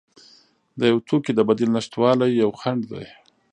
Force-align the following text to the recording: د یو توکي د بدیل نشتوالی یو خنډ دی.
د 0.79 0.81
یو 0.91 0.97
توکي 1.07 1.31
د 1.35 1.39
بدیل 1.49 1.69
نشتوالی 1.77 2.29
یو 2.43 2.49
خنډ 2.59 2.81
دی. 2.91 3.05